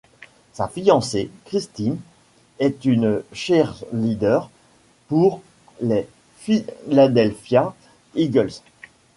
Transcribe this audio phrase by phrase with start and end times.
[0.53, 1.99] Sa fiancée, Christine,
[2.57, 4.49] est une cheerleader
[5.09, 5.41] pour
[5.79, 6.07] les
[6.39, 7.75] Philadelphia
[8.15, 8.49] Eagles.